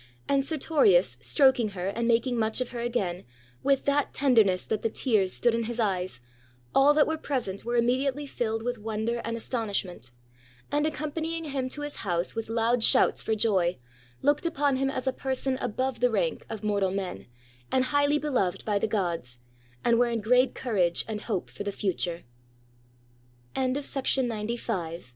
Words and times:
And 0.27 0.43
Ser 0.43 0.57
torius 0.57 1.15
stroking 1.23 1.69
her 1.77 1.85
and 1.89 2.07
making 2.07 2.35
much 2.35 2.59
of 2.59 2.69
her 2.69 2.79
again, 2.79 3.23
with 3.61 3.85
that 3.85 4.15
tenderness 4.15 4.65
that 4.65 4.81
the 4.81 4.89
tears 4.89 5.31
stood 5.31 5.53
in 5.53 5.65
his 5.65 5.79
eyes, 5.79 6.19
all 6.73 6.95
that 6.95 7.05
were 7.05 7.19
present 7.19 7.63
were 7.63 7.75
immediately 7.75 8.25
filled 8.25 8.63
with 8.63 8.79
wonder 8.79 9.21
and 9.23 9.37
astonishment, 9.37 10.09
and 10.71 10.87
accompanying 10.87 11.43
him 11.51 11.69
to 11.69 11.83
his 11.83 11.97
house 11.97 12.33
with 12.33 12.49
loud 12.49 12.83
shouts 12.83 13.21
for 13.21 13.35
joy, 13.35 13.77
looked 14.23 14.47
upon 14.47 14.77
him 14.77 14.89
as 14.89 15.05
a 15.05 15.13
person 15.13 15.55
above 15.61 15.99
the 15.99 16.09
rank 16.09 16.47
of 16.49 16.63
mortal 16.63 16.89
men, 16.89 17.27
and 17.71 17.85
highly 17.93 18.17
beloved 18.17 18.65
by 18.65 18.79
the 18.79 18.87
gods, 18.87 19.37
and 19.85 19.99
were 19.99 20.07
in 20.09 20.19
great 20.19 20.55
cou 20.55 20.91